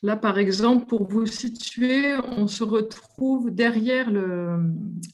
[0.01, 4.09] Là, par exemple, pour vous situer, on se retrouve derrière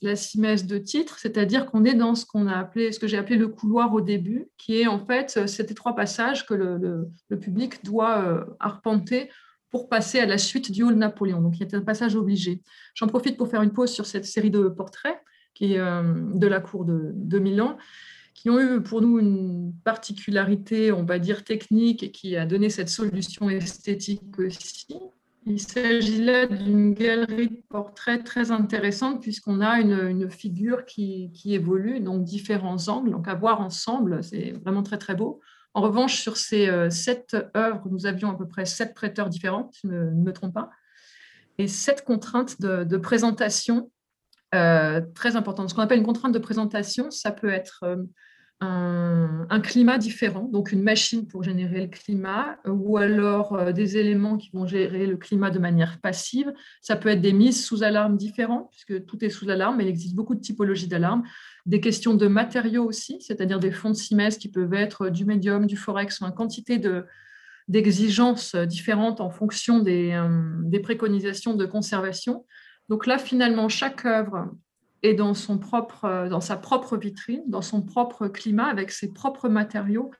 [0.00, 3.18] la simèse de titre, c'est-à-dire qu'on est dans ce qu'on a appelé, ce que j'ai
[3.18, 7.84] appelé le couloir au début, qui est en fait cet étroit passage que le, public
[7.84, 9.28] doit euh, arpenter
[9.70, 11.40] pour passer à la suite du hall Napoléon.
[11.40, 12.62] Donc, il y a un passage obligé.
[12.94, 15.18] J'en profite pour faire une pause sur cette série de portraits
[15.52, 16.02] qui, euh,
[16.34, 17.76] de la cour de, Milan,
[18.36, 22.68] qui ont eu pour nous une particularité, on va dire, technique et qui a donné
[22.68, 24.86] cette solution esthétique aussi.
[25.46, 31.54] Il s'agit là d'une galerie de portraits très intéressante puisqu'on a une, figure qui, qui,
[31.54, 35.40] évolue, donc différents angles, donc à voir ensemble, c'est vraiment très très beau.
[35.72, 39.82] En revanche, sur ces sept œuvres, nous avions à peu près sept prêteurs différents, si
[39.84, 40.70] je ne me, trompe pas,
[41.58, 43.90] et sept contraintes de, présentation
[45.14, 45.70] très importantes.
[45.70, 47.84] Ce qu'on appelle une contrainte de présentation, ça peut être
[48.60, 54.36] un, climat différent, donc une machine pour générer le climat, ou alors euh, des éléments
[54.36, 56.52] qui vont gérer le climat de manière passive.
[56.80, 59.88] Ça peut être des mises sous alarme différentes, puisque tout est sous alarme, mais il
[59.88, 61.22] existe beaucoup de typologies d'alarme.
[61.66, 65.66] Des questions de matériaux aussi, c'est-à-dire des fonds de CIMES qui peuvent être du médium,
[65.66, 66.80] du forex, ou une quantité
[67.68, 70.28] d'exigences différentes en fonction euh,
[70.62, 72.46] des préconisations de conservation.
[72.88, 74.50] Donc là, finalement, chaque œuvre
[75.02, 79.12] et dans, son propre, euh, dans sa propre vitrine, dans son propre climat, avec ses
[79.12, 80.10] propres matériaux,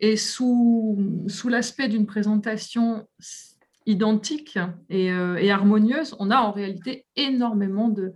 [0.00, 3.06] et sous, sous l'aspect d'une présentation
[3.86, 4.58] identique
[4.88, 8.14] et, euh, et, harmonieuse, on a en réalité énormément de,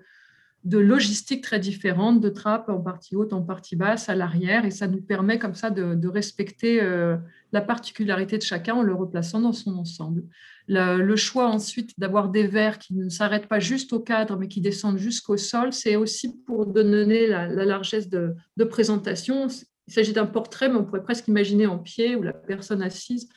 [0.64, 4.70] de logistique très différente, de trappes en partie haute, en partie basse, à l'arrière, et
[4.70, 7.16] ça nous permet comme ça de, respecter euh,
[7.52, 10.24] la particularité de chacun en le replaçant dans son ensemble.
[10.66, 14.60] Le, choix ensuite d'avoir des verres qui ne s'arrêtent pas juste au cadre, mais qui
[14.60, 18.34] descendent jusqu'au sol, c'est aussi pour donner la, largesse de,
[18.68, 19.46] présentation.
[19.86, 23.28] Il s'agit d'un portrait, mais on pourrait presque imaginer en pied ou la personne assise.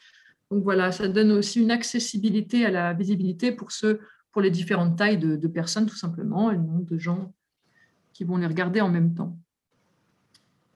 [0.49, 4.97] Donc voilà, ça donne aussi une accessibilité à la visibilité pour ceux pour les différentes
[4.97, 7.33] tailles de, personnes, tout simplement, et le nombre de gens
[8.13, 9.37] qui vont les regarder en même temps.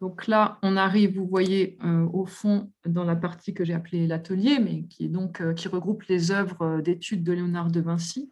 [0.02, 4.08] Donc là, on arrive, vous voyez, euh, au fond, dans la partie que j'ai appelée
[4.08, 8.32] l'atelier, mais qui, donc, euh, qui regroupe les œuvres d'études de Léonard de Vinci.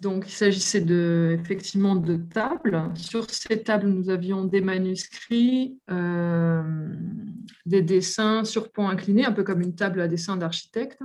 [0.00, 2.90] Donc, il s'agissait de, effectivement de tables.
[2.96, 6.92] Sur ces tables, nous avions des manuscrits, euh,
[7.66, 11.00] des dessins sur pont incliné, un peu comme une table à dessin d'architecte.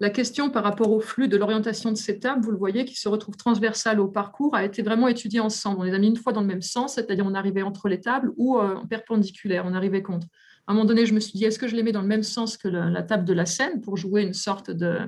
[0.00, 2.94] La question par rapport au flux de l'orientation de ces tables, vous le voyez, qui
[2.94, 5.80] se retrouve transversale au parcours, a été vraiment étudiée ensemble.
[5.80, 8.00] On les a mis une fois dans le même sens, c'est-à-dire on arrivait entre les
[8.00, 10.28] tables ou euh, en perpendiculaire, on arrivait contre.
[10.68, 12.06] À un moment donné, je me suis dit, est-ce que je les mets dans le
[12.06, 15.00] même sens que la, table de la scène pour jouer une sorte de,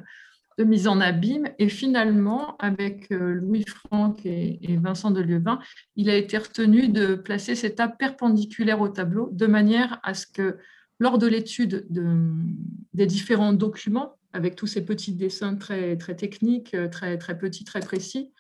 [0.59, 1.48] mise en abîme?
[1.61, 5.61] Et finalement, avec euh, Louis Franck et, Vincent de Lieuvin,
[5.94, 10.26] il a été retenu de placer ces tables perpendiculaires au tableau de manière à ce
[10.26, 10.57] que
[10.98, 17.19] lors de l'étude des différents documents, avec tous ces petits dessins très, très techniques, très,
[17.19, 18.31] très petits, très précis,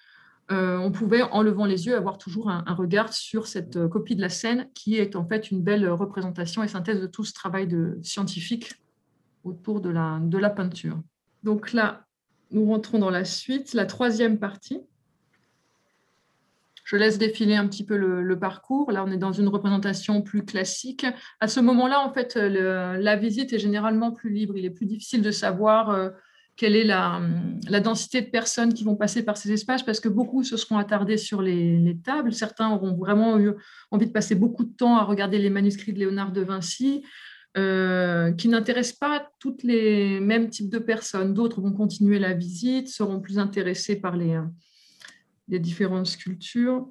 [0.50, 4.16] euh, on pouvait, en levant les yeux, avoir toujours un, regard sur cette euh, copie
[4.16, 7.32] de la scène qui est en fait une belle représentation et synthèse de tout ce
[7.32, 8.72] travail de, scientifique
[9.44, 11.00] autour de la, de la peinture.
[11.44, 12.04] Donc là,
[12.50, 14.80] nous rentrons dans la suite, la troisième partie.
[16.90, 18.90] Je laisse défiler un petit peu le, parcours.
[18.90, 21.06] Là, on est dans une représentation plus classique.
[21.38, 24.56] À ce moment-là, en fait, la visite est généralement plus libre.
[24.56, 26.08] Il est plus difficile de savoir euh,
[26.56, 27.20] quelle est la,
[27.80, 31.16] densité de personnes qui vont passer par ces espaces parce que beaucoup se seront attardés
[31.16, 32.32] sur les, tables.
[32.32, 33.52] Certains auront vraiment eu
[33.92, 37.04] envie de passer beaucoup de temps à regarder les manuscrits de Léonard de Vinci.
[37.56, 41.34] Euh, qui n'intéressent pas toutes les mêmes types de personnes.
[41.34, 44.38] D'autres vont continuer la visite, seront plus intéressés par les,
[45.50, 46.88] des différentes sculptures.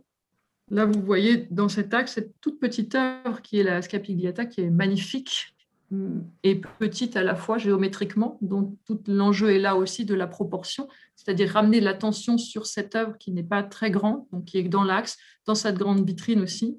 [0.70, 4.62] Là, vous voyez dans cet axe cette toute petite œuvre qui est la Scapigliata, qui
[4.62, 5.56] est magnifique
[5.90, 8.38] mm, et petite à la fois géométriquement.
[8.42, 13.18] Donc, tout l'enjeu est là aussi de la proportion, c'est-à-dire ramener l'attention sur cette œuvre
[13.18, 16.78] qui n'est pas très grande, donc qui est dans l'axe, dans cette grande vitrine aussi,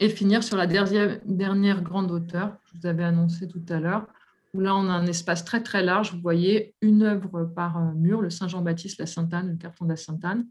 [0.00, 4.06] et finir sur la dernière, dernière grande hauteur, je vous avais annoncé tout à l'heure,
[4.54, 6.14] là, on a un espace très, très large.
[6.14, 10.46] Vous voyez une œuvre par mur, le Saint-Jean-Baptiste, la Sainte-Anne, le carton de la Sainte-Anne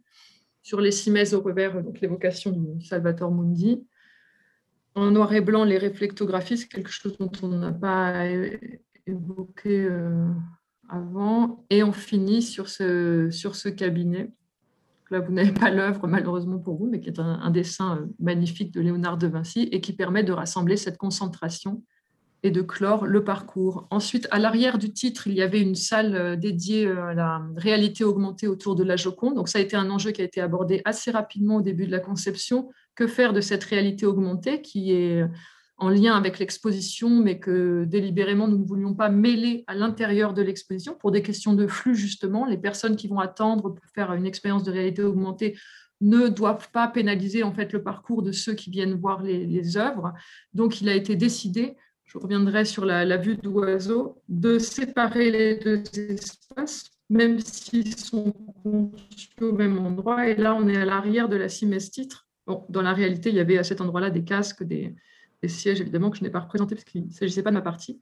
[0.67, 3.87] sur les cimaises au revers, donc l'évocation du Salvator Mundi.
[4.95, 8.25] En noir et blanc, les réflectographies, c'est quelque chose dont on n'a pas
[9.05, 10.27] évoqué euh,
[10.89, 11.63] avant.
[11.69, 14.29] Et on finit sur ce, sur ce cabinet.
[15.09, 18.73] Là, vous n'avez pas l'œuvre, malheureusement pour vous, mais qui est un, dessin euh, magnifique
[18.73, 21.81] de Léonard de Vinci et qui permet de rassembler cette concentration
[22.43, 23.87] et de clore le parcours.
[23.89, 27.41] Ensuite, à l'arrière du titre, il y avait une salle euh, dédiée euh, à la
[27.55, 29.35] réalité augmentée autour de la Joconde.
[29.35, 31.91] Donc, ça a été un enjeu qui a été abordé assez rapidement au début de
[31.91, 32.69] la conception.
[32.95, 35.23] Que faire de cette réalité augmentée qui est
[35.77, 40.41] en lien avec l'exposition, mais que délibérément, nous ne voulions pas mêler à l'intérieur de
[40.41, 42.45] l'exposition pour des questions de flux, justement?
[42.45, 45.55] Les personnes qui vont attendre pour faire une expérience de réalité augmentée
[46.01, 49.77] ne doivent pas pénaliser en fait le parcours de ceux qui viennent voir les, les
[49.77, 50.13] œuvres.
[50.53, 51.75] Donc, il a été décidé
[52.07, 58.31] je reviendrai sur la, vue d'oiseau, de séparer les deux espaces, même s'ils sont
[58.63, 60.27] conçus au même endroit.
[60.27, 62.27] Et là, on est à l'arrière de la cimesse titre.
[62.47, 64.95] Bon, dans la réalité, il y avait à cet endroit-là des casques, des,
[65.45, 68.01] sièges, évidemment, que je n'ai pas représentés parce qu'il ne s'agissait pas de ma partie.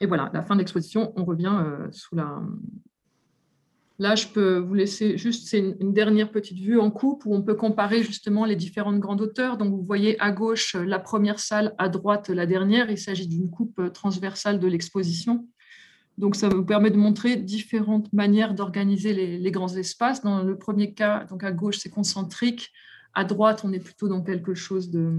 [0.00, 2.40] Et voilà, la fin de l'exposition, on revient euh, sous la,
[4.00, 7.42] Là, je peux vous laisser juste, c'est une, dernière petite vue en coupe où on
[7.42, 9.56] peut comparer justement les différentes grandes hauteurs.
[9.56, 12.90] Donc, vous voyez à gauche la première salle, à droite la dernière.
[12.90, 15.48] Il s'agit d'une coupe transversale de l'exposition.
[16.16, 20.22] Donc, ça vous permet de montrer différentes manières d'organiser les, grands espaces.
[20.22, 22.70] Dans le premier cas, donc à gauche, c'est concentrique.
[23.14, 25.12] À droite, on est plutôt dans quelque chose de,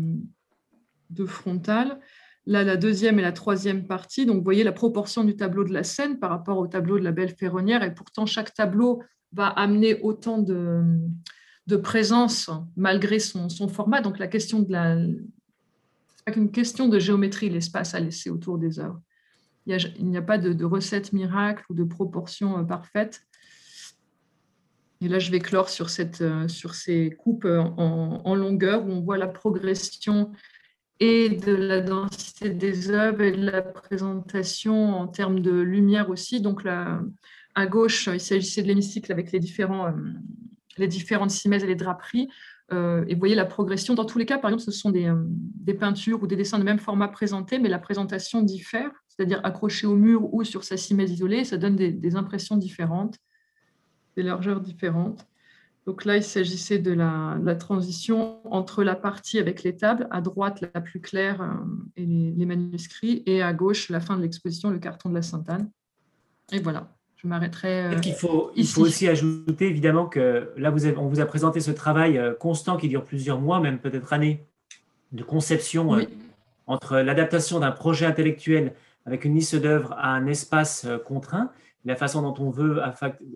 [1.10, 2.00] de frontal.
[2.46, 5.84] La deuxième et la troisième partie, donc vous voyez la proportion du tableau de la
[5.84, 10.00] scène par rapport au tableau de la belle ferronnière, et pourtant chaque tableau va amener
[10.02, 10.82] autant de,
[11.84, 14.02] présence malgré son, format.
[14.02, 14.98] Donc la question de la...
[14.98, 19.00] C'est pas qu'une question de géométrie, l'espace à laisser autour des œuvres.
[19.68, 23.22] Il n'y a, pas de, recette miracle ou de proportion euh, parfaite.
[25.02, 28.90] Et là, je vais clore sur, cette, euh, sur ces coupes en, en longueur où
[28.90, 30.32] on voit la progression
[31.00, 36.42] et de la densité des œuvres et de la présentation en termes de lumière aussi.
[36.42, 37.02] Donc là,
[37.56, 42.30] à gauche, il s'agissait de l'hémicycle avec les, euh, différentes cimaises et les draperies.
[42.72, 43.96] Euh, et vous voyez la progression.
[43.96, 46.64] Dans tous les cas, par exemple, ce sont des, euh, peintures ou des dessins de
[46.64, 51.12] même format présentés, mais la présentation diffère, c'est-à-dire accroché au mur ou sur sa cimèse
[51.12, 51.46] isolée.
[51.46, 53.18] Ça donne des impressions différentes,
[54.18, 55.29] des largeurs différentes.
[55.90, 60.62] Donc là, il s'agissait de la, transition entre la partie avec les tables, à droite
[60.62, 61.48] la plus claire euh,
[61.98, 65.68] et les, manuscrits, et à gauche la fin de l'exposition, le carton de la Sainte-Anne.
[66.52, 67.86] Et voilà, je m'arrêterai.
[67.86, 71.60] Euh, il, faut, il faut aussi ajouter évidemment que là, vous on vous a présenté
[71.60, 74.46] ce travail euh, constant qui dure plusieurs mois, même peut-être années,
[75.12, 75.98] de conception
[76.68, 78.76] entre l'adaptation d'un projet intellectuel
[79.08, 81.50] avec une liste d'œuvres à un espace contraint
[81.86, 82.82] la façon dont on veut,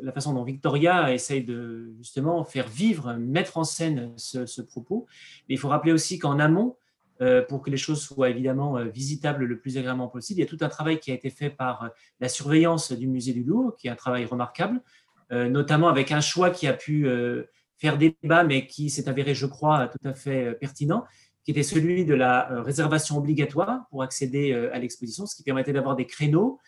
[0.01, 5.05] la façon dont Victoria essaye de justement faire vivre, mettre en scène ce, propos.
[5.47, 6.75] Mais il faut rappeler aussi qu'en amont,
[7.21, 10.45] euh, pour que les choses soient évidemment euh, visitables le plus agréablement possible, il y
[10.45, 11.87] a tout un travail qui a été fait par euh,
[12.19, 14.81] la surveillance du musée du Louvre, qui est un travail remarquable,
[15.31, 17.07] notamment avec un choix qui a pu
[17.79, 21.05] faire débat, mais qui s'est avéré, je crois, tout à fait pertinent,
[21.43, 25.95] qui était celui de la réservation obligatoire pour accéder à l'exposition, ce qui permettait d'avoir
[25.95, 26.59] des créneaux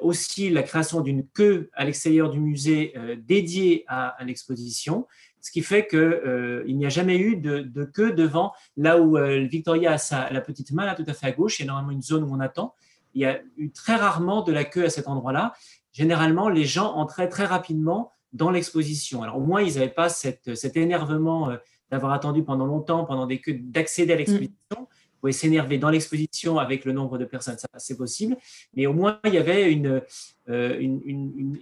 [0.00, 5.06] aussi la création d'une queue à l'extérieur du musée euh, dédiée à, l'exposition,
[5.40, 9.16] ce qui fait qu'il euh, n'y a jamais eu de, queue devant là où
[9.48, 11.72] Victoria a sa, la petite main, là tout à fait à gauche, il y a
[11.72, 12.74] normalement une zone où on attend.
[13.14, 15.54] Il y a eu très rarement de la queue à cet endroit-là.
[15.92, 19.22] Généralement, les gens entraient très rapidement dans l'exposition.
[19.22, 21.50] Alors au moins, ils n'avaient pas cet énervement
[21.90, 24.88] d'avoir attendu pendant longtemps, pendant des queues, d'accéder à l'exposition
[25.20, 28.36] pouvez s'énerver dans l'exposition avec le nombre de personnes, ça c'est possible,
[28.74, 30.02] mais au moins il y avait une,
[30.48, 30.98] euh,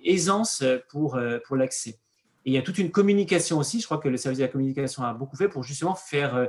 [0.05, 1.99] aisance pour, euh, pour l'accès.
[2.45, 4.49] Et il y a toute une communication aussi, je crois que le service de la
[4.49, 6.47] communication a beaucoup fait pour justement faire euh,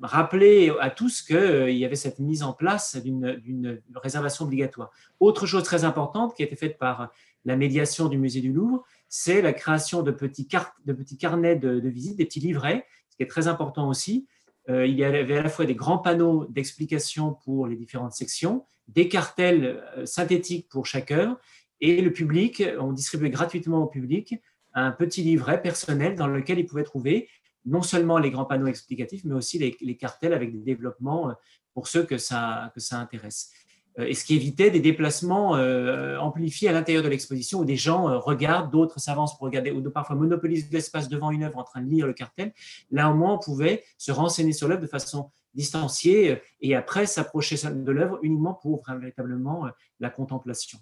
[0.00, 4.90] rappeler à tous qu'il y avait cette mise en place d'une réservation obligatoire.
[5.20, 7.10] Autre chose très importante qui a été faite par
[7.44, 10.48] la médiation du musée du Louvre, c'est la création de petits,
[10.84, 14.26] de petits carnets de, visite, des petits livrets, ce qui est très important aussi,
[14.68, 19.08] il y avait à la fois des grands panneaux d'explication pour les différentes sections, des
[19.08, 21.38] cartels euh, synthétiques pour chaque heure,
[21.80, 24.34] et le public, on distribuait gratuitement au public
[24.72, 27.28] un petit livret personnel dans lequel il pouvait trouver
[27.64, 31.32] non seulement les grands panneaux explicatifs, mais aussi les, cartels avec des développements euh,
[31.74, 33.50] pour ceux que ça, que ça intéresse.
[33.98, 37.76] Euh, et ce qui évitait des déplacements euh, amplifiés à l'intérieur de l'exposition où des
[37.76, 41.64] gens euh, regardent, d'autres s'avancent pour regarder, ou parfois monopolisent l'espace devant une œuvre en
[41.64, 42.52] train de lire le cartel.
[42.90, 47.56] Là, au moins, on pouvait se renseigner sur l'œuvre de façon distanciée et après s'approcher
[47.56, 49.68] de l'œuvre uniquement pour véritablement
[50.00, 50.78] la contemplation.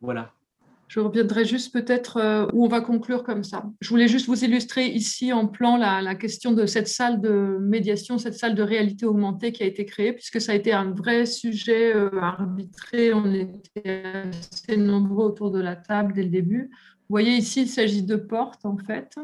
[0.00, 0.32] Voilà.
[0.88, 3.64] Je reviendrai juste peut-être euh, où on va conclure comme ça.
[3.80, 8.18] Je voulais juste vous illustrer ici en plan la, question de cette salle de médiation,
[8.18, 11.26] cette salle de réalité augmentée qui a été créée, puisque ça a été un vrai
[11.26, 13.12] sujet euh, arbitré.
[13.12, 16.70] On était assez nombreux autour de la table dès le début.
[16.70, 19.16] Vous voyez ici, il s'agit de portes en fait,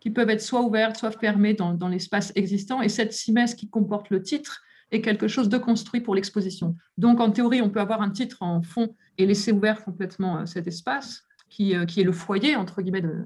[0.00, 2.82] qui peuvent être soit ouvertes, soit fermées dans, dans l'espace existant.
[2.82, 6.76] Et cette simesse qui comporte le titre est quelque chose de construit pour l'exposition.
[6.98, 10.46] Donc en théorie, on peut avoir un titre en fond et laisser ouvert complètement euh,
[10.46, 13.24] cet espace qui, euh, qui est le foyer, entre guillemets, de,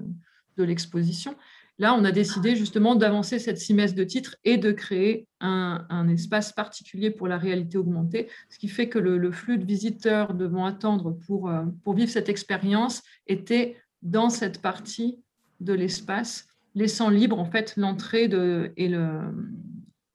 [0.57, 1.35] de l'exposition.
[1.77, 6.07] Là, on a décidé justement d'avancer cette simesse de titre et de créer un, un,
[6.07, 10.65] espace particulier pour la réalité augmentée, ce qui fait que le, flux de visiteurs devant
[10.65, 15.19] attendre pour, euh, pour vivre cette expérience était dans cette partie
[15.59, 18.29] de l'espace, laissant libre en fait l'entrée
[18.77, 19.21] et le,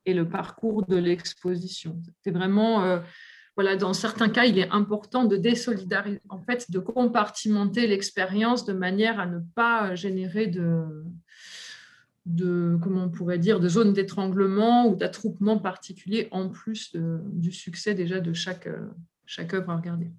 [0.07, 2.01] et le parcours de l'exposition.
[2.05, 3.01] C'était vraiment
[3.57, 8.72] voilà, dans certains cas, il est important de désolidariser, en fait, de compartimenter l'expérience de
[8.72, 11.05] manière à ne pas générer de,
[12.26, 18.32] on pourrait dire, de zones d'étranglement ou d'attroupement particulier en plus du succès déjà de
[18.32, 18.68] chaque,
[19.26, 20.11] chaque œuvre à regarder.